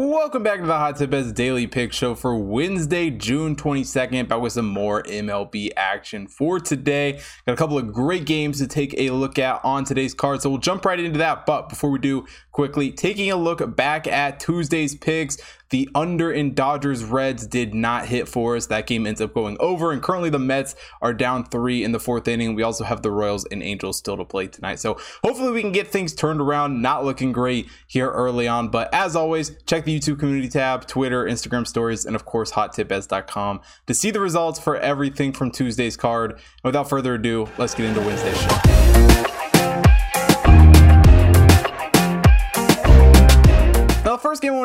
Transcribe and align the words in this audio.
Welcome 0.00 0.44
back 0.44 0.60
to 0.60 0.66
the 0.66 0.78
Hot 0.78 0.96
Tip 0.96 1.10
Bets 1.10 1.32
Daily 1.32 1.66
Pick 1.66 1.92
Show 1.92 2.14
for 2.14 2.36
Wednesday, 2.36 3.10
June 3.10 3.56
22nd. 3.56 4.28
Back 4.28 4.40
with 4.40 4.52
some 4.52 4.68
more 4.68 5.02
MLB 5.02 5.70
action 5.76 6.28
for 6.28 6.60
today. 6.60 7.14
Got 7.46 7.54
a 7.54 7.56
couple 7.56 7.76
of 7.76 7.92
great 7.92 8.24
games 8.24 8.58
to 8.58 8.68
take 8.68 8.94
a 8.96 9.10
look 9.10 9.40
at 9.40 9.60
on 9.64 9.82
today's 9.82 10.14
card, 10.14 10.40
so 10.40 10.50
we'll 10.50 10.60
jump 10.60 10.84
right 10.84 11.00
into 11.00 11.18
that. 11.18 11.46
But 11.46 11.68
before 11.68 11.90
we 11.90 11.98
do, 11.98 12.26
quickly 12.52 12.92
taking 12.92 13.32
a 13.32 13.36
look 13.36 13.74
back 13.74 14.06
at 14.06 14.38
Tuesday's 14.38 14.94
picks, 14.94 15.36
the 15.70 15.88
under 15.94 16.30
in 16.32 16.54
Dodgers 16.54 17.04
Reds 17.04 17.46
did 17.46 17.74
not 17.74 18.06
hit 18.06 18.28
for 18.28 18.56
us. 18.56 18.66
That 18.66 18.86
game 18.86 19.06
ends 19.06 19.20
up 19.20 19.34
going 19.34 19.56
over, 19.60 19.92
and 19.92 20.02
currently 20.02 20.30
the 20.30 20.38
Mets 20.38 20.74
are 21.02 21.12
down 21.12 21.44
three 21.44 21.84
in 21.84 21.92
the 21.92 22.00
fourth 22.00 22.26
inning. 22.28 22.54
We 22.54 22.62
also 22.62 22.84
have 22.84 23.02
the 23.02 23.10
Royals 23.10 23.46
and 23.50 23.62
Angels 23.62 23.98
still 23.98 24.16
to 24.16 24.24
play 24.24 24.46
tonight. 24.46 24.80
So 24.80 24.98
hopefully 25.22 25.52
we 25.52 25.60
can 25.60 25.72
get 25.72 25.88
things 25.88 26.14
turned 26.14 26.40
around. 26.40 26.80
Not 26.80 27.04
looking 27.04 27.32
great 27.32 27.68
here 27.86 28.10
early 28.10 28.48
on, 28.48 28.68
but 28.68 28.92
as 28.92 29.16
always, 29.16 29.56
check 29.66 29.84
the 29.84 29.98
YouTube 29.98 30.18
community 30.18 30.48
tab, 30.48 30.86
Twitter, 30.86 31.24
Instagram 31.24 31.66
stories, 31.66 32.04
and 32.04 32.16
of 32.16 32.24
course 32.24 32.52
hottipbets.com 32.52 33.60
to 33.86 33.94
see 33.94 34.10
the 34.10 34.20
results 34.20 34.58
for 34.58 34.76
everything 34.76 35.32
from 35.32 35.50
Tuesday's 35.50 35.96
card. 35.96 36.32
And 36.32 36.40
without 36.64 36.88
further 36.88 37.14
ado, 37.14 37.48
let's 37.58 37.74
get 37.74 37.86
into 37.86 38.00
Wednesday's 38.00 38.40
show. 38.40 39.37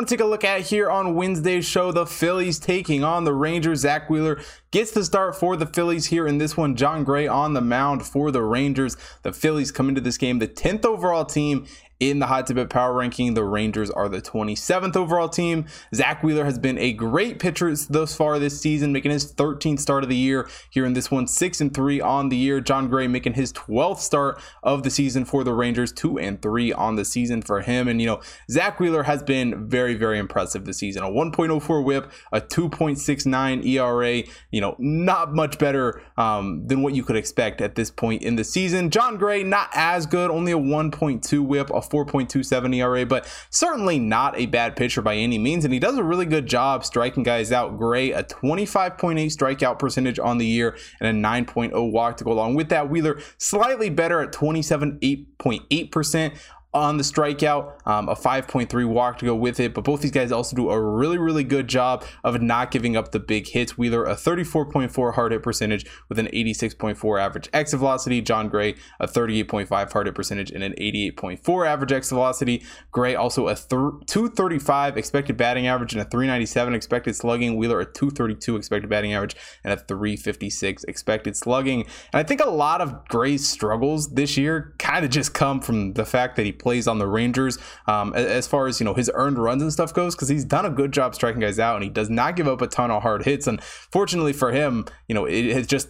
To 0.04 0.10
take 0.10 0.20
a 0.20 0.26
look 0.26 0.44
at 0.44 0.60
here 0.60 0.90
on 0.90 1.14
Wednesday's 1.14 1.64
show, 1.64 1.90
the 1.90 2.04
Phillies 2.04 2.58
taking 2.58 3.02
on 3.02 3.24
the 3.24 3.32
Rangers. 3.32 3.80
Zack 3.80 4.10
Wheeler 4.10 4.38
gets 4.70 4.90
the 4.90 5.02
start 5.02 5.34
for 5.34 5.56
the 5.56 5.64
Phillies 5.64 6.04
here 6.06 6.26
in 6.26 6.36
this 6.36 6.58
one. 6.58 6.76
Jon 6.76 7.04
Gray 7.04 7.26
on 7.26 7.54
the 7.54 7.62
mound 7.62 8.04
for 8.04 8.30
the 8.30 8.42
Rangers. 8.42 8.98
The 9.22 9.32
Phillies 9.32 9.72
come 9.72 9.88
into 9.88 10.02
this 10.02 10.18
game 10.18 10.40
the 10.40 10.46
10th 10.46 10.84
overall 10.84 11.24
team 11.24 11.64
in 12.00 12.18
the 12.18 12.26
hot 12.26 12.46
tip 12.46 12.70
power 12.70 12.92
ranking. 12.92 13.34
The 13.34 13.44
Rangers 13.44 13.90
are 13.90 14.08
the 14.08 14.20
27th 14.20 14.96
overall 14.96 15.28
team. 15.28 15.66
Zack 15.94 16.22
Wheeler 16.22 16.44
has 16.44 16.58
been 16.58 16.78
a 16.78 16.92
great 16.92 17.38
pitcher 17.38 17.74
thus 17.88 18.16
far 18.16 18.38
this 18.38 18.60
season, 18.60 18.92
making 18.92 19.10
his 19.10 19.32
13th 19.32 19.80
start 19.80 20.02
of 20.02 20.08
the 20.08 20.16
year 20.16 20.48
here 20.70 20.84
in 20.84 20.92
this 20.92 21.10
one, 21.10 21.26
six 21.26 21.60
and 21.60 21.72
three 21.72 22.00
on 22.00 22.28
the 22.28 22.36
year. 22.36 22.60
Jon 22.60 22.88
Gray 22.88 23.06
making 23.06 23.34
his 23.34 23.52
12th 23.52 23.98
start 23.98 24.40
of 24.62 24.82
the 24.82 24.90
season 24.90 25.24
for 25.24 25.44
the 25.44 25.52
Rangers, 25.52 25.92
two 25.92 26.18
and 26.18 26.40
three 26.40 26.72
on 26.72 26.96
the 26.96 27.04
season 27.04 27.42
for 27.42 27.60
him. 27.60 27.88
And 27.88 28.00
you 28.00 28.06
know, 28.06 28.20
Zack 28.50 28.80
Wheeler 28.80 29.04
has 29.04 29.22
been 29.22 29.68
very, 29.68 29.94
very 29.94 30.18
impressive 30.18 30.64
this 30.64 30.78
season. 30.78 31.02
A 31.02 31.08
1.04 31.08 31.84
WHIP, 31.84 32.10
a 32.32 32.40
2.69 32.40 33.64
ERA. 33.66 34.22
You 34.50 34.60
know, 34.60 34.76
not 34.78 35.34
much 35.34 35.58
better 35.58 36.02
um, 36.16 36.66
than 36.66 36.82
what 36.82 36.94
you 36.94 37.02
could 37.02 37.16
expect 37.16 37.60
at 37.60 37.74
this 37.74 37.90
point 37.90 38.22
in 38.22 38.36
the 38.36 38.44
season. 38.44 38.90
Jon 38.90 39.16
Gray 39.16 39.42
not 39.42 39.70
as 39.74 40.06
good, 40.06 40.30
only 40.30 40.52
a 40.52 40.58
1.2 40.58 41.46
WHIP, 41.46 41.70
a 41.70 41.80
4.27 41.90 42.76
ERA, 42.76 43.06
but 43.06 43.26
certainly 43.50 43.98
not 43.98 44.38
a 44.38 44.46
bad 44.46 44.76
pitcher 44.76 45.02
by 45.02 45.16
any 45.16 45.38
means. 45.38 45.64
And 45.64 45.72
he 45.72 45.80
does 45.80 45.96
a 45.96 46.02
really 46.02 46.26
good 46.26 46.46
job 46.46 46.84
striking 46.84 47.22
guys 47.22 47.52
out. 47.52 47.78
Gray, 47.78 48.12
a 48.12 48.24
25.8 48.24 48.96
strikeout 49.26 49.78
percentage 49.78 50.18
on 50.18 50.38
the 50.38 50.46
year 50.46 50.76
and 51.00 51.24
a 51.24 51.28
9.0 51.28 51.92
walk 51.92 52.16
to 52.18 52.24
go 52.24 52.32
along 52.32 52.54
with 52.54 52.68
that. 52.70 52.90
Wheeler, 52.90 53.20
slightly 53.38 53.90
better 53.90 54.20
at 54.20 54.32
27.8% 54.32 56.38
on 56.74 56.96
the 56.96 57.04
strikeout, 57.04 57.74
um, 57.86 58.08
a 58.08 58.16
5.3 58.16 58.84
walk 58.86 59.18
to 59.18 59.24
go 59.24 59.34
with 59.34 59.60
it. 59.60 59.72
But 59.72 59.84
both 59.84 60.02
these 60.02 60.10
guys 60.10 60.32
also 60.32 60.56
do 60.56 60.70
a 60.70 60.80
really, 60.80 61.18
really 61.18 61.44
good 61.44 61.68
job 61.68 62.04
of 62.24 62.42
not 62.42 62.70
giving 62.70 62.96
up 62.96 63.12
the 63.12 63.20
big 63.20 63.46
hits. 63.46 63.78
Wheeler, 63.78 64.04
a 64.04 64.14
34.4 64.14 65.14
hard 65.14 65.32
hit 65.32 65.42
percentage 65.42 65.86
with 66.08 66.18
an 66.18 66.26
86.4 66.26 67.20
average 67.20 67.48
exit 67.52 67.78
velocity. 67.78 68.20
Jon 68.20 68.48
Gray, 68.48 68.74
a 68.98 69.06
38.5 69.06 69.92
hard 69.92 70.06
hit 70.06 70.14
percentage 70.14 70.50
and 70.50 70.64
an 70.64 70.72
88.4 70.72 71.66
average 71.66 71.92
exit 71.92 72.14
velocity. 72.14 72.64
Gray, 72.90 73.14
also 73.14 73.46
a 73.46 73.54
th- 73.54 73.68
235 73.68 74.96
expected 74.96 75.36
batting 75.36 75.66
average 75.66 75.92
and 75.92 76.02
a 76.02 76.04
397 76.04 76.74
expected 76.74 77.14
slugging. 77.14 77.56
Wheeler, 77.56 77.80
a 77.80 77.84
232 77.84 78.56
expected 78.56 78.90
batting 78.90 79.12
average 79.12 79.36
and 79.62 79.72
a 79.72 79.76
356 79.76 80.84
expected 80.84 81.36
slugging. 81.36 81.82
And 81.82 82.20
I 82.20 82.24
think 82.24 82.40
a 82.40 82.50
lot 82.50 82.80
of 82.80 83.06
Gray's 83.06 83.46
struggles 83.48 84.14
this 84.14 84.36
year 84.36 84.74
kind 84.78 85.04
of 85.04 85.10
just 85.10 85.34
come 85.34 85.60
from 85.60 85.92
the 85.92 86.04
fact 86.04 86.36
that 86.36 86.44
he 86.44 86.52
plays 86.64 86.88
on 86.88 86.98
the 86.98 87.06
Rangers 87.06 87.58
um, 87.86 88.14
as 88.14 88.48
far 88.48 88.66
as 88.66 88.80
you 88.80 88.84
know 88.84 88.94
his 88.94 89.10
earned 89.14 89.38
runs 89.38 89.62
and 89.62 89.72
stuff 89.72 89.92
goes 89.92 90.14
because 90.14 90.28
he's 90.28 90.44
done 90.44 90.64
a 90.64 90.70
good 90.70 90.92
job 90.92 91.14
striking 91.14 91.40
guys 91.40 91.58
out 91.58 91.76
and 91.76 91.84
he 91.84 91.90
does 91.90 92.10
not 92.10 92.34
give 92.34 92.48
up 92.48 92.62
a 92.62 92.66
ton 92.66 92.90
of 92.90 93.02
hard 93.02 93.24
hits. 93.24 93.46
And 93.46 93.62
fortunately 93.62 94.32
for 94.32 94.50
him 94.50 94.86
you 95.06 95.14
know 95.14 95.26
it 95.26 95.52
has 95.52 95.66
just 95.66 95.88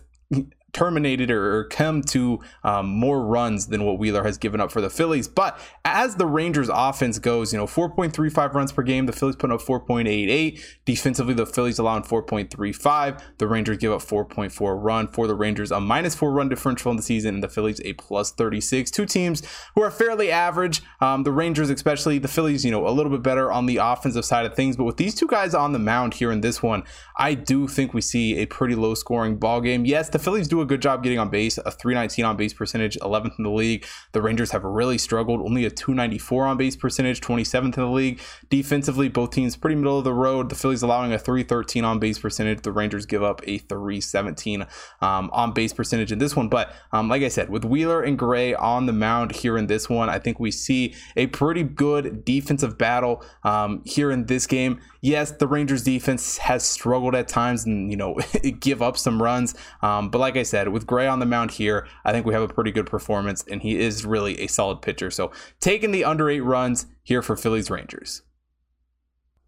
terminated 0.74 1.30
or 1.30 1.64
come 1.64 2.02
to 2.02 2.40
um, 2.62 2.86
more 2.86 3.24
runs 3.24 3.68
than 3.68 3.84
what 3.84 3.98
Wheeler 3.98 4.24
has 4.24 4.36
given 4.36 4.60
up 4.60 4.70
for 4.70 4.80
the 4.80 4.90
Phillies. 4.90 5.28
But 5.28 5.58
as 5.84 6.16
the 6.16 6.26
Rangers 6.26 6.68
offense 6.72 7.18
goes, 7.18 7.52
you 7.52 7.58
know, 7.58 7.66
4.35 7.66 8.54
runs 8.54 8.72
per 8.72 8.82
game, 8.82 9.06
the 9.06 9.12
Phillies 9.12 9.36
put 9.36 9.50
up 9.50 9.60
4.88. 9.60 10.60
Defensively, 10.84 11.34
the 11.34 11.46
Phillies 11.46 11.78
allowing 11.78 12.02
4.35. 12.02 13.20
The 13.38 13.46
Rangers 13.46 13.78
give 13.78 13.92
up 13.92 14.02
4.4 14.02 14.82
run 14.82 15.08
for 15.08 15.26
the 15.26 15.34
Rangers, 15.34 15.70
a 15.70 15.80
minus 15.80 16.14
four 16.14 16.32
run 16.32 16.48
differential 16.48 16.90
in 16.90 16.96
the 16.96 17.02
season, 17.02 17.34
and 17.34 17.42
the 17.42 17.48
Phillies 17.48 17.80
a 17.84 17.92
plus 17.94 18.32
36. 18.32 18.90
Two 18.90 19.06
teams 19.06 19.42
who 19.74 19.82
are 19.82 19.90
fairly 19.90 20.30
average. 20.30 20.82
Um, 21.00 21.22
the 21.22 21.32
Rangers, 21.32 21.70
especially 21.70 22.18
the 22.18 22.28
Phillies, 22.28 22.64
you 22.64 22.70
know, 22.70 22.86
a 22.86 22.90
little 22.90 23.10
bit 23.10 23.22
better 23.22 23.50
on 23.52 23.66
the 23.66 23.78
offensive 23.78 24.24
side 24.24 24.46
of 24.46 24.54
things. 24.54 24.76
But 24.76 24.84
with 24.84 24.96
these 24.96 25.14
two 25.14 25.26
guys 25.26 25.54
on 25.54 25.72
the 25.72 25.78
mound 25.78 26.14
here 26.14 26.32
in 26.32 26.40
this 26.40 26.62
one, 26.62 26.82
I 27.16 27.34
do 27.34 27.68
think 27.68 27.94
we 27.94 28.00
see 28.00 28.38
a 28.38 28.46
pretty 28.46 28.74
low 28.74 28.94
scoring 28.94 29.36
ball 29.36 29.60
game. 29.60 29.84
Yes, 29.84 30.08
the 30.08 30.18
Phillies 30.18 30.48
do 30.48 30.60
a 30.64 30.66
good 30.66 30.82
job 30.82 31.02
getting 31.02 31.18
on 31.18 31.28
base, 31.28 31.58
a 31.58 31.70
319 31.70 32.24
on 32.24 32.36
base 32.36 32.52
percentage, 32.52 32.98
11th 32.98 33.38
in 33.38 33.44
the 33.44 33.50
league. 33.50 33.86
The 34.12 34.20
Rangers 34.20 34.50
have 34.50 34.64
really 34.64 34.98
struggled, 34.98 35.40
only 35.40 35.64
a 35.64 35.70
294 35.70 36.46
on 36.46 36.56
base 36.56 36.76
percentage, 36.76 37.20
27th 37.20 37.64
in 37.64 37.70
the 37.70 37.86
league. 37.86 38.20
Defensively, 38.50 39.08
both 39.08 39.30
teams 39.30 39.56
pretty 39.56 39.76
middle 39.76 39.98
of 39.98 40.04
the 40.04 40.12
road. 40.12 40.48
The 40.48 40.54
Phillies 40.54 40.82
allowing 40.82 41.12
a 41.12 41.18
313 41.18 41.84
on 41.84 41.98
base 41.98 42.18
percentage. 42.18 42.62
The 42.62 42.72
Rangers 42.72 43.06
give 43.06 43.22
up 43.22 43.40
a 43.46 43.58
317 43.58 44.66
um, 45.00 45.30
on 45.32 45.52
base 45.52 45.72
percentage 45.72 46.10
in 46.10 46.18
this 46.18 46.34
one. 46.34 46.48
But 46.48 46.74
um, 46.92 47.08
like 47.08 47.22
I 47.22 47.28
said, 47.28 47.50
with 47.50 47.64
Wheeler 47.64 48.02
and 48.02 48.18
Gray 48.18 48.54
on 48.54 48.86
the 48.86 48.92
mound 48.92 49.32
here 49.32 49.56
in 49.56 49.66
this 49.66 49.88
one, 49.88 50.08
I 50.08 50.18
think 50.18 50.40
we 50.40 50.50
see 50.50 50.94
a 51.16 51.26
pretty 51.28 51.62
good 51.62 52.24
defensive 52.24 52.78
battle 52.78 53.24
um, 53.44 53.82
here 53.84 54.10
in 54.10 54.26
this 54.26 54.46
game. 54.46 54.80
Yes, 55.04 55.32
the 55.32 55.46
Rangers 55.46 55.82
defense 55.82 56.38
has 56.38 56.64
struggled 56.64 57.14
at 57.14 57.28
times 57.28 57.66
and, 57.66 57.90
you 57.90 57.96
know, 57.96 58.18
give 58.60 58.80
up 58.80 58.96
some 58.96 59.22
runs. 59.22 59.54
Um, 59.82 60.08
but 60.08 60.16
like 60.16 60.34
I 60.34 60.44
said, 60.44 60.68
with 60.68 60.86
Gray 60.86 61.06
on 61.06 61.18
the 61.18 61.26
mound 61.26 61.50
here, 61.50 61.86
I 62.06 62.12
think 62.12 62.24
we 62.24 62.32
have 62.32 62.42
a 62.42 62.48
pretty 62.48 62.70
good 62.70 62.86
performance, 62.86 63.44
and 63.50 63.60
he 63.60 63.78
is 63.78 64.06
really 64.06 64.40
a 64.40 64.46
solid 64.46 64.80
pitcher. 64.80 65.10
So 65.10 65.30
taking 65.60 65.90
the 65.90 66.06
under 66.06 66.30
eight 66.30 66.40
runs 66.40 66.86
here 67.02 67.20
for 67.20 67.36
Phillies 67.36 67.70
Rangers. 67.70 68.22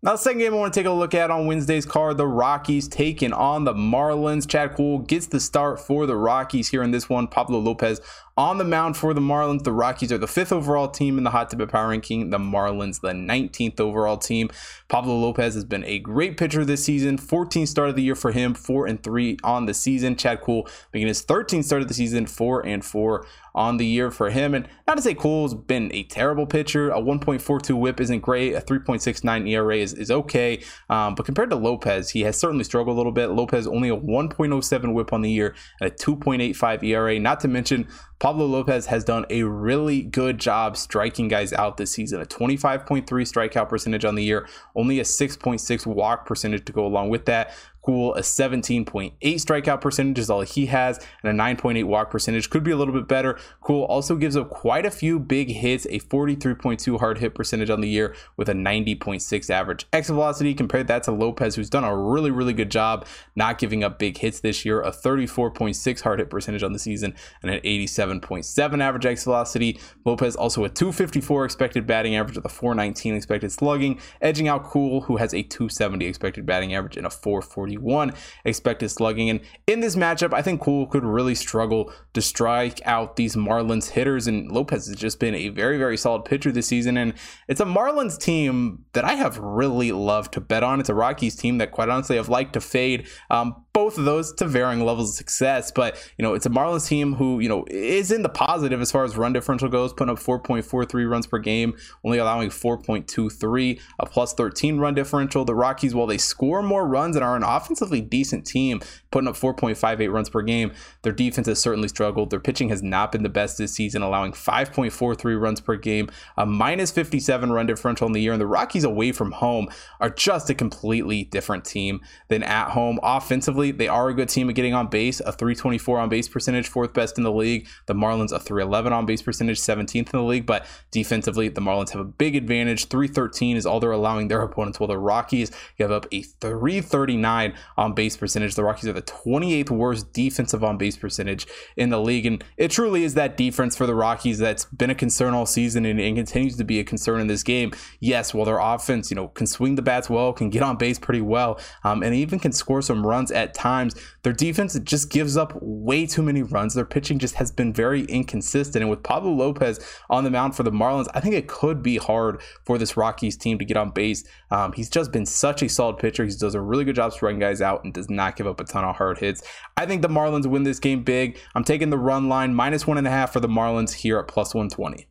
Now, 0.02 0.12
the 0.12 0.18
second 0.18 0.40
game 0.40 0.52
I 0.52 0.58
want 0.58 0.74
to 0.74 0.78
take 0.78 0.86
a 0.86 0.90
look 0.90 1.14
at 1.14 1.30
on 1.30 1.46
Wednesday's 1.46 1.86
card, 1.86 2.18
the 2.18 2.26
Rockies 2.26 2.86
taking 2.86 3.32
on 3.32 3.64
the 3.64 3.72
Marlins. 3.72 4.46
Chad 4.46 4.76
Kuhl 4.76 4.98
gets 4.98 5.26
the 5.26 5.40
start 5.40 5.80
for 5.80 6.04
the 6.04 6.16
Rockies 6.16 6.68
here 6.68 6.82
in 6.82 6.90
this 6.90 7.08
one. 7.08 7.28
Pablo 7.28 7.58
Lopez 7.58 8.02
on 8.36 8.58
the 8.58 8.64
mound 8.64 8.97
for 8.97 9.14
the 9.14 9.20
Marlins. 9.20 9.64
The 9.64 9.72
Rockies 9.72 10.12
are 10.12 10.19
the 10.19 10.26
fifth 10.26 10.52
overall 10.52 10.88
team 10.88 11.16
in 11.19 11.24
the 11.24 11.30
Hot 11.30 11.48
Tip 11.48 11.70
Power 11.70 11.88
Ranking. 11.88 12.30
The 12.30 12.38
Marlins, 12.38 13.00
the 13.00 13.12
19th 13.12 13.80
overall 13.80 14.19
team. 14.19 14.50
Pablo 14.88 15.16
Lopez 15.16 15.54
has 15.54 15.64
been 15.64 15.84
a 15.84 15.98
great 15.98 16.36
pitcher 16.36 16.64
this 16.64 16.84
season. 16.84 17.16
14 17.19 17.66
start 17.66 17.88
of 17.88 17.97
the 17.97 18.02
year 18.02 18.14
for 18.14 18.32
him, 18.32 18.54
four 18.54 18.86
and 18.86 19.02
three 19.02 19.38
on 19.42 19.66
the 19.66 19.74
season. 19.74 20.16
Chad 20.16 20.42
Kuhl 20.42 20.69
making 20.92 21.08
his 21.08 21.24
13th 21.24 21.64
start 21.64 21.82
of 21.82 21.88
the 21.88 21.94
season, 21.94 22.26
four 22.26 22.64
and 22.64 22.84
four 22.84 23.26
on 23.56 23.78
the 23.78 23.86
year 23.86 24.10
for 24.10 24.28
him. 24.28 24.54
And 24.54 24.68
not 24.86 24.98
to 24.98 25.03
say 25.03 25.14
Kuhl's 25.14 25.54
been 25.54 25.91
a 25.94 26.04
terrible 26.04 26.47
pitcher. 26.47 26.91
A 26.91 27.00
1.42 27.00 27.74
whip 27.78 28.00
isn't 28.00 28.20
great. 28.20 28.53
A 28.53 28.60
3.69 28.60 29.48
ERA 29.48 29.78
is, 29.78 29.94
is 29.94 30.10
okay. 30.10 30.62
Um, 30.91 31.14
but 31.14 31.24
compared 31.24 31.48
to 31.50 31.56
Lopez, 31.56 32.10
he 32.10 32.20
has 32.20 32.36
certainly 32.36 32.64
struggled 32.64 32.94
a 32.94 32.98
little 32.98 33.12
bit. 33.12 33.28
Lopez 33.28 33.66
only 33.66 33.88
a 33.88 33.97
1.07 33.97 34.92
whip 34.92 35.12
on 35.12 35.22
the 35.22 35.30
year 35.30 35.54
and 35.80 35.91
a 35.91 35.94
2.85 35.94 36.84
ERA. 36.84 37.18
Not 37.18 37.41
to 37.41 37.48
mention, 37.48 37.88
Pablo 38.19 38.47
Lopez 38.47 38.87
has 38.87 39.04
done 39.04 39.27
a 39.28 39.43
really 39.43 40.03
good 40.03 40.38
job 40.38 40.77
striking 40.77 41.28
guys 41.28 41.53
out 41.53 41.77
this 41.77 41.93
season. 41.93 42.21
A 42.21 42.25
25.3 42.25 43.04
strikeout 43.04 43.69
percentage 43.69 44.04
on 44.04 44.15
the 44.15 44.25
year, 44.25 44.49
only 44.75 44.99
a 45.00 45.03
6.6 45.03 45.86
walk 45.86 46.24
percentage 46.24 46.65
to 46.65 46.72
go 46.72 46.86
along 46.86 47.10
with 47.10 47.27
that. 47.27 47.53
Kuhl, 47.86 48.15
a 48.15 48.21
17.8 48.21 49.12
strikeout 49.22 49.80
percentage 49.80 50.18
is 50.18 50.28
all 50.28 50.41
he 50.41 50.66
has, 50.66 50.98
and 51.22 51.41
a 51.41 51.42
9.8 51.42 51.84
walk 51.84 52.10
percentage 52.10 52.50
could 52.50 52.65
be 52.65 52.72
a 52.72 52.77
little 52.77 52.92
bit 52.92 53.06
better. 53.06 53.38
Kuhl 53.60 53.84
also 53.84 54.16
gives 54.16 54.36
up 54.36 54.50
quite 54.50 54.84
a 54.84 54.91
few 54.91 55.21
big 55.21 55.50
hits, 55.50 55.86
a 55.86 56.00
43.2 56.00 56.98
hard 56.98 57.18
hit 57.18 57.36
percentage 57.36 57.71
on 57.71 57.80
the 57.80 57.88
year 57.88 58.16
with 58.36 58.48
a 58.48 58.54
90.6 58.54 59.50
average 59.50 59.86
exit 59.92 60.15
velocity. 60.15 60.53
Compared 60.53 60.88
that 60.88 61.04
to 61.04 61.12
Lopez, 61.12 61.54
who's 61.54 61.71
done 61.71 61.84
a 61.84 61.97
really, 61.97 62.33
really 62.33 62.53
good 62.53 62.72
job 62.72 63.06
not 63.36 63.59
giving 63.59 63.84
up 63.84 64.00
big 64.00 64.18
hits 64.18 64.41
this 64.41 64.65
year, 64.65 64.83
a 64.83 64.91
34.6 64.91 66.00
hard 66.00 66.18
hit 66.18 66.28
percentage 66.28 66.65
on 66.65 66.72
the 66.72 66.80
season, 66.80 67.15
and 67.41 67.53
an 67.53 67.60
87.7 67.60 68.80
average 68.80 69.06
exit 69.06 69.24
velocity. 69.24 69.78
Lopez 70.04 70.34
also 70.34 70.65
a 70.65 70.68
254 70.68 71.44
expected 71.44 71.86
batting 71.86 72.16
average 72.16 72.34
with 72.34 72.44
a 72.44 72.48
419 72.48 73.15
expected 73.15 73.53
slugging, 73.53 74.00
edging 74.21 74.48
out 74.48 74.65
Kuhl, 74.65 75.03
who 75.03 75.18
has 75.18 75.33
a 75.33 75.44
270 75.44 76.04
expected 76.04 76.44
batting 76.44 76.74
average 76.74 76.97
and 76.97 77.06
a 77.06 77.10
440 77.10 77.75
291 77.76 78.12
expected 78.44 78.88
slugging. 78.88 79.30
And 79.30 79.40
in 79.66 79.80
this 79.80 79.96
matchup, 79.96 80.32
I 80.32 80.42
think 80.42 80.60
Kuhl 80.60 80.86
could 80.86 81.04
really 81.04 81.34
struggle 81.34 81.92
to 82.14 82.22
strike 82.22 82.80
out 82.84 83.16
these 83.16 83.36
Marlins 83.36 83.90
hitters. 83.90 84.26
And 84.26 84.50
Lopez 84.50 84.86
has 84.86 84.96
just 84.96 85.20
been 85.20 85.34
a 85.34 85.48
very, 85.48 85.78
very 85.78 85.96
solid 85.96 86.24
pitcher 86.24 86.52
this 86.52 86.66
season. 86.66 86.96
And 86.96 87.14
it's 87.48 87.60
a 87.60 87.64
Marlins 87.64 88.18
team 88.18 88.84
that 88.92 89.04
I 89.04 89.14
have 89.14 89.38
really 89.38 89.92
loved 89.92 90.32
to 90.34 90.40
bet 90.40 90.62
on. 90.62 90.80
It's 90.80 90.88
a 90.88 90.94
Rockies 90.94 91.36
team 91.36 91.58
that, 91.58 91.72
quite 91.72 91.88
honestly, 91.88 92.18
I've 92.18 92.28
liked 92.28 92.54
to 92.54 92.60
fade. 92.60 93.06
Um, 93.30 93.66
both 93.76 93.98
of 93.98 94.06
those 94.06 94.32
to 94.32 94.46
varying 94.46 94.82
levels 94.86 95.10
of 95.10 95.16
success. 95.16 95.70
But, 95.70 96.02
you 96.16 96.22
know, 96.22 96.32
it's 96.32 96.46
a 96.46 96.48
Marlins 96.48 96.88
team 96.88 97.12
who, 97.12 97.40
you 97.40 97.48
know, 97.50 97.66
is 97.68 98.10
in 98.10 98.22
the 98.22 98.30
positive 98.30 98.80
as 98.80 98.90
far 98.90 99.04
as 99.04 99.18
run 99.18 99.34
differential 99.34 99.68
goes, 99.68 99.92
putting 99.92 100.10
up 100.10 100.18
4.43 100.18 101.10
runs 101.10 101.26
per 101.26 101.38
game, 101.38 101.76
only 102.02 102.16
allowing 102.16 102.48
4.23, 102.48 103.78
a 103.98 104.06
plus 104.06 104.32
13 104.32 104.78
run 104.78 104.94
differential. 104.94 105.44
The 105.44 105.54
Rockies, 105.54 105.94
while 105.94 106.06
they 106.06 106.16
score 106.16 106.62
more 106.62 106.88
runs 106.88 107.16
and 107.16 107.24
are 107.24 107.36
an 107.36 107.42
offensively 107.42 108.00
decent 108.00 108.46
team, 108.46 108.80
putting 109.10 109.28
up 109.28 109.34
4.58 109.34 110.10
runs 110.10 110.30
per 110.30 110.40
game, 110.40 110.72
their 111.02 111.12
defense 111.12 111.46
has 111.46 111.58
certainly 111.58 111.88
struggled. 111.88 112.30
Their 112.30 112.40
pitching 112.40 112.70
has 112.70 112.82
not 112.82 113.12
been 113.12 113.24
the 113.24 113.28
best 113.28 113.58
this 113.58 113.74
season, 113.74 114.00
allowing 114.00 114.32
5.43 114.32 115.38
runs 115.38 115.60
per 115.60 115.76
game, 115.76 116.08
a 116.38 116.46
minus 116.46 116.90
57 116.92 117.52
run 117.52 117.66
differential 117.66 118.06
in 118.06 118.14
the 118.14 118.22
year. 118.22 118.32
And 118.32 118.40
the 118.40 118.46
Rockies 118.46 118.84
away 118.84 119.12
from 119.12 119.32
home 119.32 119.68
are 120.00 120.08
just 120.08 120.48
a 120.48 120.54
completely 120.54 121.24
different 121.24 121.66
team 121.66 122.00
than 122.28 122.42
at 122.42 122.70
home. 122.70 122.98
Offensively, 123.02 123.66
they 123.71 123.89
are 123.89 124.09
a 124.09 124.15
good 124.15 124.28
team 124.28 124.48
at 124.48 124.54
getting 124.54 124.74
on 124.74 124.89
base, 124.89 125.21
a 125.21 125.33
324 125.33 125.98
on 125.98 126.09
base 126.09 126.28
percentage, 126.28 126.68
fourth 126.68 126.92
best 126.92 127.18
in 127.18 127.24
the 127.24 127.33
league. 127.33 127.66
The 127.86 127.95
Marlins, 127.95 128.33
a 128.33 128.39
311 128.39 128.92
on 128.92 129.07
base 129.07 129.22
percentage, 129.22 129.59
17th 129.59 129.97
in 129.97 130.04
the 130.04 130.22
league. 130.22 130.47
But 130.47 130.66
defensively, 130.91 131.48
the 131.48 131.60
Marlins 131.60 131.91
have 131.91 132.01
a 132.01 132.04
big 132.04 132.36
advantage. 132.36 132.89
313 132.89 133.57
is 133.57 133.66
all 133.66 133.80
they're 133.80 133.91
allowing 133.91 134.28
their 134.28 134.42
opponents, 134.42 134.80
while 134.80 134.89
the 134.89 134.98
Rockies 134.98 135.51
give 135.78 135.91
up 135.91 136.07
a 136.13 136.22
339 136.22 137.54
on 137.77 137.95
base 137.95 138.16
percentage. 138.16 138.54
The 138.54 138.65
Rockies 138.65 138.89
are 138.89 138.92
the 138.92 139.03
28th 139.03 139.71
worst 139.71 140.12
defensive 140.12 140.65
on 140.65 140.78
base 140.78 140.97
percentage 140.97 141.47
in 141.77 141.91
the 141.91 142.01
league. 142.01 142.27
And 142.27 142.42
it 142.57 142.71
truly 142.71 143.04
is 143.04 143.15
that 143.15 143.36
defense 143.36 143.77
for 143.77 143.86
the 143.86 143.95
Rockies 143.95 144.39
that's 144.39 144.65
been 144.66 144.91
a 144.91 144.95
concern 144.95 145.34
all 145.34 145.47
season 145.47 145.84
and, 145.84 146.01
and 146.01 146.16
continues 146.16 146.57
to 146.57 146.65
be 146.65 146.80
a 146.80 146.84
concern 146.84 147.21
in 147.21 147.27
this 147.27 147.42
game. 147.42 147.72
Yes, 148.01 148.34
while 148.34 148.45
their 148.45 148.59
offense, 148.59 149.10
you 149.10 149.15
know, 149.15 149.28
can 149.28 149.47
swing 149.47 149.74
the 149.74 149.83
bats 149.83 150.10
well, 150.10 150.33
can 150.33 150.51
get 150.51 150.62
on 150.62 150.77
base 150.77 150.98
pretty 150.98 151.21
well, 151.21 151.59
um, 151.84 152.03
and 152.03 152.15
even 152.15 152.39
can 152.39 152.53
score 152.53 152.83
some 152.83 153.07
runs 153.07 153.30
at 153.30 153.54
times. 153.56 153.94
Their 154.22 154.32
defense 154.32 154.78
just 154.80 155.10
gives 155.10 155.36
up 155.36 155.53
way 155.60 156.06
too 156.06 156.22
many 156.22 156.42
runs. 156.42 156.74
Their 156.74 156.84
pitching 156.84 157.18
just 157.18 157.34
has 157.36 157.50
been 157.50 157.72
very 157.72 158.04
inconsistent. 158.04 158.82
And 158.82 158.91
with 158.91 159.03
Pablo 159.03 159.32
Lopez 159.32 159.80
on 160.10 160.24
the 160.24 160.30
mound 160.30 160.54
for 160.54 160.62
the 160.62 160.70
Marlins, 160.70 161.08
I 161.14 161.20
think 161.20 161.34
it 161.34 161.48
could 161.48 161.82
be 161.82 161.97
hard 161.97 162.41
for 162.64 162.78
this 162.78 162.97
Rockies 162.97 163.36
team 163.36 163.58
to 163.58 163.64
get 163.64 163.76
on 163.76 163.91
base. 163.91 164.24
Um, 164.50 164.72
he's 164.72 164.91
just 164.91 165.12
been 165.12 165.26
such 165.26 165.62
a 165.62 165.68
solid 165.68 165.98
pitcher. 165.98 166.24
He 166.24 166.34
does 166.36 166.54
a 166.54 166.60
really 166.60 166.84
good 166.84 166.97
job 166.97 167.12
striking 167.12 167.41
guys 167.41 167.60
out 167.60 167.84
and 167.84 167.92
does 167.92 168.10
not 168.10 168.36
give 168.36 168.47
up 168.47 168.60
a 168.60 168.64
ton 168.64 168.84
of 168.84 168.97
hard 168.97 169.18
hits. 169.18 169.42
I 169.76 169.86
think 169.86 170.02
the 170.02 170.09
Marlins 170.09 170.47
win 170.47 170.62
this 170.62 170.78
game 170.78 171.02
big. 171.02 171.38
I'm 171.54 171.64
taking 171.64 171.91
the 171.91 171.98
run 171.98 172.28
line 172.28 172.54
minus 172.54 172.86
one 172.86 172.98
and 172.98 173.06
a 173.06 173.10
half 173.10 173.32
for 173.32 173.41
the 173.41 173.48
Marlins 173.48 173.94
here 173.94 174.18
at 174.18 174.28
plus 174.28 174.54
120. 174.54 175.09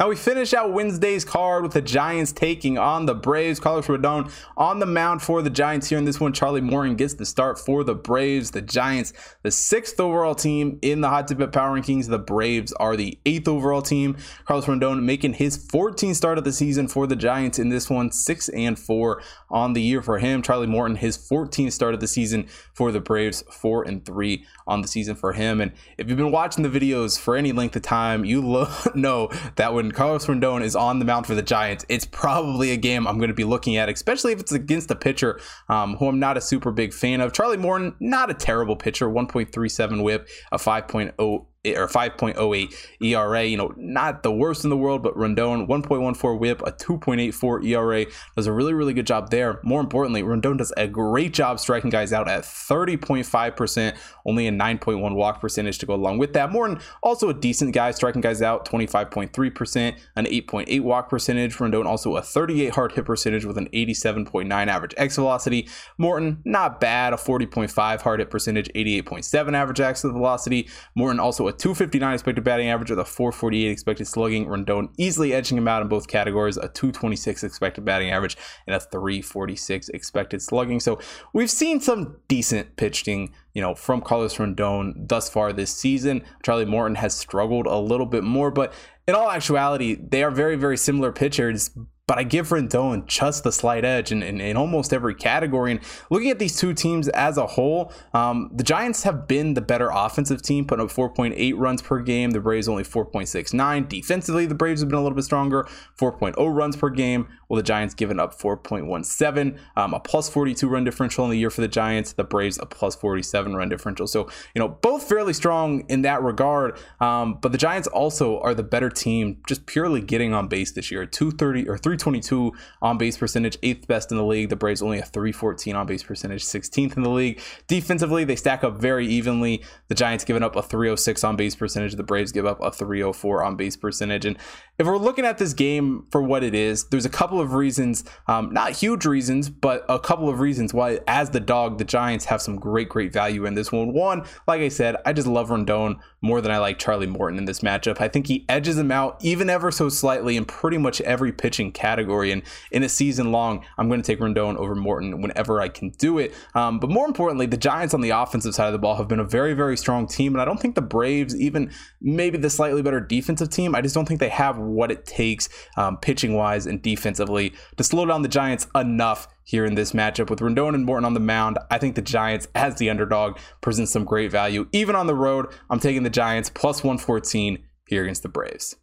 Now 0.00 0.08
we 0.08 0.16
finish 0.16 0.52
out 0.52 0.72
Wednesday's 0.72 1.24
card 1.24 1.62
with 1.62 1.72
the 1.72 1.80
Giants 1.80 2.32
taking 2.32 2.78
on 2.78 3.06
the 3.06 3.14
Braves. 3.14 3.60
Carlos 3.60 3.86
Rodon 3.86 4.28
on 4.56 4.80
the 4.80 4.86
mound 4.86 5.22
for 5.22 5.40
the 5.40 5.50
Giants 5.50 5.88
here 5.88 5.98
in 5.98 6.04
this 6.04 6.18
one. 6.18 6.32
Charlie 6.32 6.60
Morton 6.60 6.96
gets 6.96 7.14
the 7.14 7.24
start 7.24 7.60
for 7.60 7.84
the 7.84 7.94
Braves. 7.94 8.50
The 8.50 8.60
Giants, 8.60 9.12
the 9.44 9.52
sixth 9.52 10.00
overall 10.00 10.34
team 10.34 10.80
in 10.82 11.00
the 11.00 11.08
Hot 11.08 11.28
Tip 11.28 11.38
Power 11.52 11.78
Rankings. 11.78 12.08
The 12.08 12.18
Braves 12.18 12.72
are 12.72 12.96
the 12.96 13.16
eighth 13.24 13.46
overall 13.46 13.82
team. 13.82 14.16
Carlos 14.46 14.66
Rodon 14.66 15.04
making 15.04 15.34
his 15.34 15.56
14th 15.56 16.16
start 16.16 16.38
of 16.38 16.44
the 16.44 16.52
season 16.52 16.88
for 16.88 17.06
the 17.06 17.14
Giants 17.14 17.60
in 17.60 17.68
this 17.68 17.88
one, 17.88 18.10
six 18.10 18.48
and 18.48 18.76
four 18.76 19.22
on 19.48 19.74
the 19.74 19.82
year 19.82 20.02
for 20.02 20.18
him. 20.18 20.42
Charlie 20.42 20.66
Morton, 20.66 20.96
his 20.96 21.16
14th 21.16 21.70
start 21.70 21.94
of 21.94 22.00
the 22.00 22.08
season 22.08 22.48
for 22.72 22.90
the 22.90 22.98
Braves, 22.98 23.44
four 23.48 23.84
and 23.84 24.04
three 24.04 24.44
on 24.66 24.82
the 24.82 24.88
season 24.88 25.14
for 25.14 25.34
him. 25.34 25.60
And 25.60 25.70
if 25.98 26.08
you've 26.08 26.18
been 26.18 26.32
watching 26.32 26.64
the 26.64 26.68
videos 26.68 27.16
for 27.16 27.36
any 27.36 27.52
length 27.52 27.76
of 27.76 27.82
time, 27.82 28.24
you 28.24 28.44
lo- 28.44 28.74
know 28.96 29.30
that 29.54 29.72
when 29.72 29.83
when 29.84 29.92
Carlos 29.92 30.26
Rodon 30.26 30.62
is 30.62 30.74
on 30.74 30.98
the 30.98 31.04
mound 31.04 31.26
for 31.26 31.34
the 31.34 31.42
Giants, 31.42 31.84
it's 31.90 32.06
probably 32.06 32.70
a 32.70 32.76
game 32.76 33.06
I'm 33.06 33.18
going 33.18 33.28
to 33.28 33.34
be 33.34 33.44
looking 33.44 33.76
at, 33.76 33.90
especially 33.90 34.32
if 34.32 34.40
it's 34.40 34.52
against 34.52 34.90
a 34.90 34.94
pitcher 34.94 35.38
um, 35.68 35.96
who 35.96 36.08
I'm 36.08 36.18
not 36.18 36.38
a 36.38 36.40
super 36.40 36.70
big 36.70 36.94
fan 36.94 37.20
of. 37.20 37.34
Charlie 37.34 37.58
Morton, 37.58 37.94
not 38.00 38.30
a 38.30 38.34
terrible 38.34 38.76
pitcher, 38.76 39.08
1.37 39.08 40.02
whip, 40.02 40.26
a 40.50 40.56
5.0 40.56 41.46
or 41.66 41.88
5.08 41.88 42.74
ERA. 43.00 43.44
You 43.44 43.56
know, 43.56 43.74
not 43.76 44.22
the 44.22 44.32
worst 44.32 44.64
in 44.64 44.70
the 44.70 44.76
world, 44.76 45.02
but 45.02 45.14
Rodon 45.14 45.66
1.14 45.66 46.38
WHIP, 46.38 46.62
a 46.62 46.72
2.84 46.72 47.64
ERA 47.66 48.06
does 48.36 48.46
a 48.46 48.52
really 48.52 48.74
really 48.74 48.92
good 48.92 49.06
job 49.06 49.30
there. 49.30 49.60
More 49.62 49.80
importantly, 49.80 50.22
Rodon 50.22 50.58
does 50.58 50.72
a 50.76 50.86
great 50.86 51.32
job 51.32 51.60
striking 51.60 51.90
guys 51.90 52.12
out 52.12 52.28
at 52.28 52.42
30.5 52.42 53.56
percent, 53.56 53.96
only 54.26 54.46
a 54.46 54.52
9.1 54.52 55.14
walk 55.14 55.40
percentage 55.40 55.78
to 55.78 55.86
go 55.86 55.94
along 55.94 56.18
with 56.18 56.32
that. 56.34 56.52
Morton 56.52 56.80
also 57.02 57.28
a 57.28 57.34
decent 57.34 57.72
guy 57.72 57.90
striking 57.90 58.20
guys 58.20 58.42
out 58.42 58.68
25.3 58.68 59.54
percent, 59.54 59.96
an 60.16 60.26
8.8 60.26 60.80
walk 60.82 61.08
percentage. 61.08 61.56
Rodon 61.56 61.86
also 61.86 62.16
a 62.16 62.22
38 62.22 62.74
hard 62.74 62.92
hit 62.92 63.04
percentage 63.04 63.44
with 63.44 63.58
an 63.58 63.68
87.9 63.68 64.66
average 64.66 64.94
X 64.96 65.16
velocity. 65.16 65.68
Morton 65.98 66.42
not 66.44 66.80
bad, 66.80 67.12
a 67.12 67.16
40.5 67.16 68.00
hard 68.02 68.20
hit 68.20 68.30
percentage, 68.30 68.68
88.7 68.74 69.54
average 69.54 69.80
X 69.80 70.02
velocity. 70.02 70.68
Morton 70.94 71.20
also 71.20 71.48
a 71.48 71.52
259 71.56 72.14
expected 72.14 72.44
batting 72.44 72.68
average 72.68 72.90
with 72.90 72.98
a 72.98 73.04
448 73.04 73.70
expected 73.70 74.06
slugging. 74.06 74.46
Rodon 74.46 74.88
easily 74.98 75.32
edging 75.32 75.58
him 75.58 75.68
out 75.68 75.82
in 75.82 75.88
both 75.88 76.08
categories, 76.08 76.56
a 76.56 76.68
226 76.68 77.44
expected 77.44 77.84
batting 77.84 78.10
average 78.10 78.36
and 78.66 78.76
a 78.76 78.80
346 78.80 79.88
expected 79.90 80.42
slugging. 80.42 80.80
So 80.80 80.98
we've 81.32 81.50
seen 81.50 81.80
some 81.80 82.16
decent 82.28 82.76
pitching, 82.76 83.34
you 83.52 83.62
know, 83.62 83.74
from 83.74 84.00
Carlos 84.00 84.36
Rodon 84.36 85.08
thus 85.08 85.28
far 85.28 85.52
this 85.52 85.74
season. 85.74 86.22
Charlie 86.42 86.64
Morton 86.64 86.96
has 86.96 87.14
struggled 87.14 87.66
a 87.66 87.78
little 87.78 88.06
bit 88.06 88.24
more, 88.24 88.50
but 88.50 88.72
in 89.06 89.14
all 89.14 89.30
actuality, 89.30 89.94
they 89.94 90.22
are 90.22 90.30
very, 90.30 90.56
very 90.56 90.76
similar 90.76 91.12
pitchers, 91.12 91.70
but 92.06 92.18
I 92.18 92.22
give 92.22 92.50
Rendon 92.50 93.06
just 93.06 93.44
the 93.44 93.52
slight 93.52 93.84
edge 93.84 94.12
in, 94.12 94.22
in, 94.22 94.38
in, 94.38 94.58
almost 94.58 94.92
every 94.92 95.14
category. 95.14 95.70
And 95.70 95.80
looking 96.10 96.28
at 96.28 96.38
these 96.38 96.58
two 96.58 96.74
teams 96.74 97.08
as 97.08 97.38
a 97.38 97.46
whole, 97.46 97.92
um, 98.12 98.50
the 98.52 98.62
Giants 98.62 99.04
have 99.04 99.26
been 99.26 99.54
the 99.54 99.62
better 99.62 99.88
offensive 99.90 100.42
team, 100.42 100.66
putting 100.66 100.84
up 100.84 100.90
4.8 100.90 101.54
runs 101.56 101.80
per 101.80 102.00
game. 102.00 102.32
The 102.32 102.40
Braves 102.40 102.68
only 102.68 102.82
4.69. 102.82 103.88
Defensively, 103.88 104.44
the 104.44 104.54
Braves 104.54 104.82
have 104.82 104.90
been 104.90 104.98
a 104.98 105.02
little 105.02 105.16
bit 105.16 105.24
stronger, 105.24 105.66
4.0 105.98 106.54
runs 106.54 106.76
per 106.76 106.90
game, 106.90 107.26
while 107.46 107.56
the 107.56 107.62
Giants 107.62 107.94
given 107.94 108.20
up 108.20 108.38
4.17. 108.38 109.58
Um, 109.76 109.94
a 109.94 110.00
plus 110.00 110.28
42 110.28 110.68
run 110.68 110.84
differential 110.84 111.24
in 111.24 111.30
the 111.30 111.38
year 111.38 111.50
for 111.50 111.62
the 111.62 111.68
Giants. 111.68 112.12
The 112.12 112.24
Braves 112.24 112.58
a 112.58 112.66
plus 112.66 112.94
47 112.96 113.56
run 113.56 113.70
differential. 113.70 114.06
So, 114.06 114.28
you 114.54 114.58
know, 114.58 114.68
both 114.68 115.08
fairly 115.08 115.32
strong 115.32 115.86
in 115.88 116.02
that 116.02 116.22
regard. 116.22 116.76
Um, 117.00 117.38
but 117.40 117.52
the 117.52 117.58
Giants 117.58 117.88
also 117.88 118.40
are 118.40 118.52
the 118.52 118.62
better 118.62 118.90
team, 118.90 119.38
just 119.48 119.64
purely 119.64 120.02
getting 120.02 120.34
on 120.34 120.48
base 120.48 120.72
this 120.72 120.90
year. 120.90 121.06
230 121.06 121.66
or 121.66 121.78
3 121.78 121.93
322 121.98 122.52
on 122.82 122.98
base 122.98 123.16
percentage, 123.16 123.56
eighth 123.62 123.86
best 123.86 124.10
in 124.10 124.16
the 124.16 124.24
league. 124.24 124.48
The 124.48 124.56
Braves 124.56 124.82
only 124.82 124.98
a 124.98 125.04
314 125.04 125.74
on 125.74 125.86
base 125.86 126.02
percentage, 126.02 126.44
16th 126.44 126.96
in 126.96 127.02
the 127.02 127.10
league. 127.10 127.40
Defensively, 127.66 128.24
they 128.24 128.36
stack 128.36 128.64
up 128.64 128.78
very 128.78 129.06
evenly. 129.06 129.64
The 129.88 129.94
Giants 129.94 130.24
giving 130.24 130.42
up 130.42 130.56
a 130.56 130.62
306 130.62 131.24
on 131.24 131.36
base 131.36 131.54
percentage. 131.54 131.94
The 131.94 132.02
Braves 132.02 132.32
give 132.32 132.46
up 132.46 132.60
a 132.62 132.70
304 132.70 133.44
on 133.44 133.56
base 133.56 133.76
percentage. 133.76 134.24
And 134.24 134.36
if 134.78 134.86
we're 134.86 134.98
looking 134.98 135.24
at 135.24 135.38
this 135.38 135.54
game 135.54 136.06
for 136.10 136.22
what 136.22 136.42
it 136.42 136.54
is, 136.54 136.88
there's 136.88 137.04
a 137.04 137.10
couple 137.10 137.40
of 137.40 137.54
reasons, 137.54 138.04
um, 138.26 138.52
not 138.52 138.72
huge 138.72 139.06
reasons, 139.06 139.48
but 139.48 139.84
a 139.88 139.98
couple 139.98 140.28
of 140.28 140.40
reasons 140.40 140.74
why, 140.74 141.00
as 141.06 141.30
the 141.30 141.40
dog, 141.40 141.78
the 141.78 141.84
Giants 141.84 142.24
have 142.26 142.42
some 142.42 142.56
great, 142.56 142.88
great 142.88 143.12
value 143.12 143.46
in 143.46 143.54
this 143.54 143.70
one. 143.70 143.92
One, 143.92 144.24
like 144.46 144.60
I 144.60 144.68
said, 144.68 144.96
I 145.06 145.12
just 145.12 145.28
love 145.28 145.48
Rodon 145.48 145.96
more 146.20 146.40
than 146.40 146.50
I 146.50 146.58
like 146.58 146.78
Charlie 146.78 147.06
Morton 147.06 147.38
in 147.38 147.44
this 147.44 147.60
matchup. 147.60 148.00
I 148.00 148.08
think 148.08 148.26
he 148.26 148.44
edges 148.48 148.78
him 148.78 148.90
out 148.90 149.18
even 149.22 149.50
ever 149.50 149.70
so 149.70 149.88
slightly 149.88 150.36
in 150.36 150.44
pretty 150.44 150.78
much 150.78 151.00
every 151.02 151.32
pitching 151.32 151.70
category. 151.84 152.32
And 152.32 152.42
in 152.70 152.82
a 152.82 152.88
season 152.88 153.30
long, 153.30 153.62
I'm 153.76 153.88
going 153.88 154.00
to 154.00 154.06
take 154.06 154.20
Rodon 154.20 154.56
over 154.56 154.74
Morton 154.74 155.20
whenever 155.20 155.60
I 155.60 155.68
can 155.68 155.90
do 155.90 156.18
it. 156.18 156.34
Um, 156.54 156.78
but 156.78 156.88
more 156.88 157.06
importantly, 157.06 157.44
the 157.44 157.58
Giants 157.58 157.92
on 157.92 158.00
the 158.00 158.10
offensive 158.10 158.54
side 158.54 158.68
of 158.68 158.72
the 158.72 158.78
ball 158.78 158.96
have 158.96 159.06
been 159.06 159.20
a 159.20 159.24
very, 159.24 159.52
very 159.52 159.76
strong 159.76 160.06
team. 160.06 160.34
And 160.34 160.40
I 160.40 160.46
don't 160.46 160.58
think 160.58 160.76
the 160.76 160.82
Braves, 160.82 161.36
even 161.38 161.70
maybe 162.00 162.38
the 162.38 162.48
slightly 162.48 162.80
better 162.80 163.00
defensive 163.00 163.50
team, 163.50 163.74
I 163.74 163.82
just 163.82 163.94
don't 163.94 164.06
think 164.06 164.20
they 164.20 164.30
have 164.30 164.56
what 164.56 164.90
it 164.90 165.04
takes 165.04 165.50
um, 165.76 165.98
pitching 165.98 166.34
wise 166.34 166.66
and 166.66 166.80
defensively 166.80 167.52
to 167.76 167.84
slow 167.84 168.06
down 168.06 168.22
the 168.22 168.28
Giants 168.28 168.66
enough 168.74 169.28
here 169.44 169.66
in 169.66 169.74
this 169.74 169.92
matchup 169.92 170.30
with 170.30 170.40
Rodon 170.40 170.74
and 170.74 170.86
Morton 170.86 171.04
on 171.04 171.12
the 171.12 171.20
mound. 171.20 171.58
I 171.70 171.76
think 171.76 171.96
the 171.96 172.02
Giants, 172.02 172.48
as 172.54 172.76
the 172.76 172.88
underdog, 172.88 173.36
present 173.60 173.90
some 173.90 174.04
great 174.04 174.30
value. 174.30 174.68
Even 174.72 174.96
on 174.96 175.06
the 175.06 175.14
road, 175.14 175.48
I'm 175.68 175.80
taking 175.80 176.02
the 176.02 176.10
Giants 176.10 176.48
plus 176.48 176.82
114 176.82 177.58
here 177.86 178.02
against 178.02 178.22
the 178.22 178.30
Braves. 178.30 178.76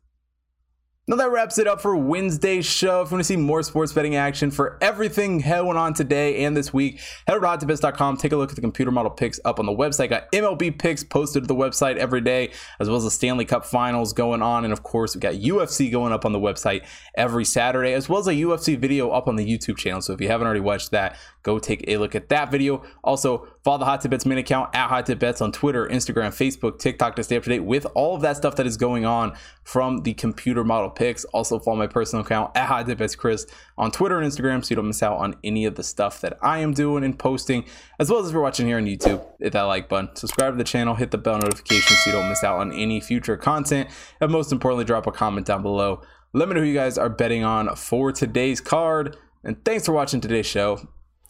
Now 1.08 1.15
that 1.15 1.31
wraps 1.31 1.58
it 1.58 1.65
up 1.65 1.81
for 1.81 1.98
Wednesday's 1.98 2.63
show. 2.63 3.01
If 3.01 3.10
you 3.10 3.15
want 3.15 3.22
to 3.22 3.24
see 3.24 3.36
more 3.36 3.63
sports 3.63 3.91
betting 3.91 4.15
action 4.15 4.51
for 4.51 4.77
everything 4.81 5.39
going 5.39 5.75
on 5.75 5.96
today 5.96 6.43
and 6.43 6.55
this 6.55 6.72
week, 6.72 7.00
head 7.25 7.36
over 7.36 7.58
to 7.58 7.65
hottipbets.com. 7.65 8.17
Take 8.17 8.34
a 8.34 8.38
look 8.38 8.51
at 8.51 8.55
the 8.55 8.62
computer 8.62 8.91
model 8.91 9.10
picks 9.10 9.39
up 9.43 9.58
on 9.58 9.65
the 9.65 9.72
website. 9.72 10.12
Got 10.12 10.31
MLB 10.31 10.77
picks 10.77 11.03
posted 11.03 11.41
to 11.41 11.48
the 11.48 11.55
website 11.55 11.98
every 11.98 12.22
day, 12.22 12.51
as 12.79 12.88
well 12.88 12.98
as 12.98 13.03
the 13.03 13.10
Stanley 13.10 13.46
Cup 13.46 13.65
finals 13.65 14.13
going 14.13 14.43
on. 14.43 14.63
And 14.63 14.72
of 14.72 14.84
course, 14.84 15.15
we 15.15 15.22
got 15.22 15.34
UFC 15.34 15.91
going 15.91 16.13
up 16.13 16.24
on 16.24 16.34
the 16.34 16.39
website 16.39 16.86
every 17.15 17.46
Saturday, 17.46 17.93
as 17.93 18.08
well 18.08 18.20
as 18.20 18.27
a 18.27 18.34
UFC 18.34 18.77
video 18.77 19.10
up 19.10 19.27
on 19.27 19.38
the 19.38 19.46
YouTube 19.46 19.77
channel. 19.77 20.01
So 20.01 20.13
if 20.13 20.22
you 20.22 20.27
haven't 20.27 20.46
already 20.46 20.62
watched 20.62 20.91
that, 20.91 21.17
go 21.43 21.60
take 21.60 21.83
a 21.88 21.98
look 21.98 22.15
at 22.15 22.29
that 22.29 22.51
video. 22.51 22.83
Also, 23.03 23.48
follow 23.63 23.77
the 23.77 23.86
Hot 23.86 24.01
Tip 24.01 24.12
Bets 24.12 24.25
main 24.25 24.38
account 24.38 24.75
at 24.75 24.88
Hot 24.88 25.05
Tip 25.05 25.19
Bets 25.19 25.41
on 25.41 25.51
Twitter, 25.51 25.88
Instagram, 25.88 26.29
Facebook, 26.29 26.79
TikTok 26.79 27.15
to 27.15 27.24
stay 27.24 27.38
up 27.38 27.43
to 27.43 27.50
date 27.50 27.62
with 27.62 27.86
all 27.95 28.15
of 28.15 28.21
that 28.21 28.38
stuff 28.38 28.55
that 28.55 28.67
is 28.67 28.77
going 28.77 29.05
on 29.05 29.33
from 29.63 30.03
the 30.03 30.13
computer 30.13 30.63
model 30.63 30.89
picks. 30.89 31.24
Also, 31.25 31.60
follow 31.60 31.77
my 31.77 31.88
personal 31.88 32.25
account 32.25 32.51
at 32.55 32.67
Hot 32.67 32.86
Tip 32.86 32.98
Bets 32.98 33.15
Chris 33.15 33.45
on 33.77 33.91
Twitter 33.91 34.19
and 34.19 34.31
Instagram 34.31 34.63
so 34.63 34.71
you 34.71 34.75
don't 34.75 34.88
miss 34.88 35.03
out 35.03 35.17
on 35.17 35.36
any 35.43 35.65
of 35.65 35.75
the 35.75 35.83
stuff 35.83 36.21
that 36.21 36.38
I 36.41 36.60
am 36.60 36.74
doing 36.74 37.03
and 37.03 37.17
posting, 37.17 37.65
as 38.00 38.10
well 38.10 38.19
as 38.19 38.27
if 38.27 38.33
you're 38.33 38.41
watching 38.41 38.67
here 38.67 38.77
on 38.77 38.86
YouTube, 38.86 39.25
hit 39.39 39.53
that 39.53 39.63
like 39.63 39.89
button, 39.89 40.15
subscribe 40.15 40.53
to 40.53 40.57
the 40.57 40.63
channel, 40.63 40.95
hit 40.95 41.12
the 41.12 41.17
bell 41.17 41.39
notification 41.39 41.98
so 41.98 42.10
you 42.10 42.15
don't 42.15 42.29
miss 42.29 42.43
out 42.43 42.60
on 42.60 42.71
any 42.74 43.00
future 43.00 43.38
content, 43.38 43.89
and 44.19 44.31
most 44.31 44.51
importantly, 44.51 44.86
drop 44.86 45.07
a 45.07 45.12
comment 45.12 45.48
down 45.48 45.62
below. 45.62 46.01
Let 46.33 46.48
me 46.48 46.55
know 46.55 46.62
who 46.62 46.67
you 46.67 46.74
guys 46.74 46.98
are 46.98 47.10
betting 47.10 47.43
on 47.43 47.75
for 47.75 48.13
today's 48.13 48.62
card. 48.62 49.17
And 49.43 49.63
thanks 49.65 49.86
for 49.86 49.91
watching 49.91 50.21
today's 50.21 50.45
show. 50.45 50.79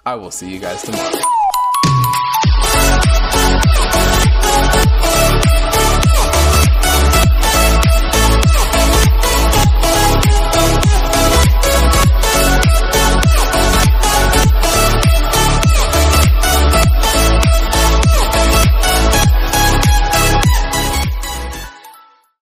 I 0.05 0.15
will 0.15 0.31
see 0.31 0.51
you 0.51 0.59
guys 0.59 0.81
tomorrow. 0.81 1.40